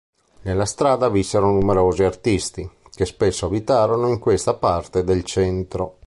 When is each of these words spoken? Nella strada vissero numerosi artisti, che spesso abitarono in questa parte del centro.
Nella 0.41 0.65
strada 0.65 1.09
vissero 1.11 1.51
numerosi 1.51 2.01
artisti, 2.01 2.67
che 2.95 3.05
spesso 3.05 3.45
abitarono 3.45 4.07
in 4.09 4.17
questa 4.17 4.55
parte 4.55 5.03
del 5.03 5.23
centro. 5.23 5.99